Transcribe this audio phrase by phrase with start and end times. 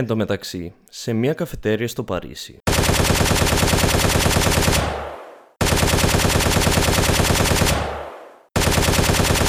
[0.00, 2.58] Εν τω μεταξύ, σε μια καφετέρια στο Παρίσι,